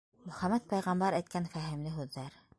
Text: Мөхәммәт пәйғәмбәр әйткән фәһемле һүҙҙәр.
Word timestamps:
Мөхәммәт 0.29 0.65
пәйғәмбәр 0.71 1.19
әйткән 1.19 1.47
фәһемле 1.55 1.97
һүҙҙәр. 2.01 2.45